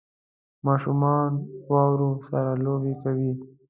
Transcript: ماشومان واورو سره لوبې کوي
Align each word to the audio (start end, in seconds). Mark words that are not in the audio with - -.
ماشومان 0.65 1.31
واورو 1.71 2.11
سره 2.27 2.51
لوبې 2.63 2.93
کوي 3.01 3.31